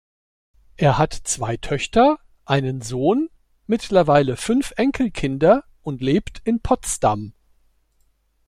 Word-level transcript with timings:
Er 0.77 0.97
hat 0.97 1.13
zwei 1.13 1.57
Töchter, 1.57 2.17
einen 2.43 2.81
Sohn, 2.81 3.29
mittlerweile 3.67 4.35
fünf 4.35 4.73
Enkelkinder 4.75 5.63
und 5.83 6.01
lebt 6.01 6.39
in 6.43 6.59
Potsdam. 6.59 7.35